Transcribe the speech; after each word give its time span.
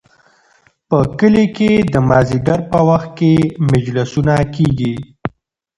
په 0.89 0.99
کلي 1.19 1.45
کې 1.57 1.71
د 1.93 1.95
مازدیګر 2.09 2.59
په 2.71 2.79
وخت 2.89 3.09
کې 3.19 3.33
مجلسونه 3.71 4.35
کیږي. 4.55 4.95